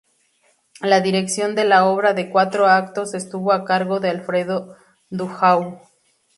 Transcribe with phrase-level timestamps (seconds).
[0.81, 4.75] La dirección de la obra de cuatro actos estuvo a cargo de Alfredo
[5.11, 5.79] Duhau.